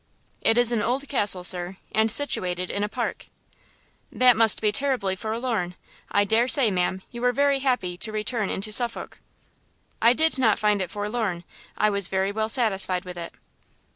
"It 0.41 0.57
is 0.57 0.71
an 0.71 0.81
old 0.81 1.07
castle, 1.07 1.43
Sir, 1.43 1.77
and 1.91 2.09
situated 2.09 2.71
in 2.71 2.83
a 2.83 2.89
park." 2.89 3.27
"That 4.11 4.35
must 4.35 4.59
be 4.59 4.71
terribly 4.71 5.15
forlorn; 5.15 5.75
I 6.09 6.23
dare 6.23 6.47
say, 6.47 6.71
ma'am, 6.71 7.03
you 7.11 7.21
were 7.21 7.31
very 7.31 7.59
happy 7.59 7.97
to 7.97 8.11
return 8.11 8.49
into 8.49 8.71
Suffolk." 8.71 9.19
"I 10.01 10.13
did 10.13 10.39
not 10.39 10.57
find 10.57 10.81
it 10.81 10.89
forlorn; 10.89 11.43
I 11.77 11.91
was 11.91 12.07
very 12.07 12.31
well 12.31 12.49
satisfied 12.49 13.05
with 13.05 13.15
it." 13.15 13.31